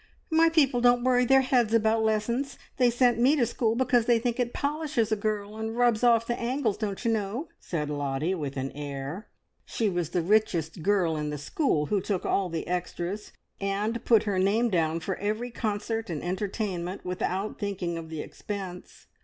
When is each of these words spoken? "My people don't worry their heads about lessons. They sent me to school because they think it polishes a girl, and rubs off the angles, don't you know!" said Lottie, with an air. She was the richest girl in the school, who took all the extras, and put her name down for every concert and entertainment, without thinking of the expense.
"My 0.31 0.49
people 0.49 0.81
don't 0.81 1.03
worry 1.03 1.25
their 1.25 1.41
heads 1.41 1.75
about 1.75 2.03
lessons. 2.03 2.57
They 2.77 2.89
sent 2.89 3.19
me 3.19 3.35
to 3.35 3.45
school 3.45 3.75
because 3.75 4.07
they 4.07 4.17
think 4.17 4.39
it 4.39 4.51
polishes 4.51 5.11
a 5.11 5.15
girl, 5.15 5.55
and 5.57 5.77
rubs 5.77 6.03
off 6.03 6.25
the 6.25 6.33
angles, 6.39 6.75
don't 6.79 7.05
you 7.05 7.11
know!" 7.11 7.49
said 7.59 7.87
Lottie, 7.87 8.33
with 8.33 8.57
an 8.57 8.71
air. 8.71 9.27
She 9.63 9.89
was 9.91 10.09
the 10.09 10.23
richest 10.23 10.81
girl 10.81 11.15
in 11.15 11.29
the 11.29 11.37
school, 11.37 11.85
who 11.85 12.01
took 12.01 12.25
all 12.25 12.49
the 12.49 12.65
extras, 12.67 13.31
and 13.59 14.03
put 14.03 14.23
her 14.23 14.39
name 14.39 14.69
down 14.71 15.01
for 15.01 15.17
every 15.17 15.51
concert 15.51 16.09
and 16.09 16.23
entertainment, 16.23 17.05
without 17.05 17.59
thinking 17.59 17.95
of 17.95 18.09
the 18.09 18.21
expense. 18.21 19.05